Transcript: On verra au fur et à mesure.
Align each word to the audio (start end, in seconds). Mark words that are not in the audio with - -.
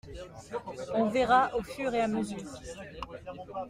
On 0.95 1.09
verra 1.11 1.51
au 1.55 1.61
fur 1.61 1.93
et 1.93 2.01
à 2.01 2.07
mesure. 2.07 2.49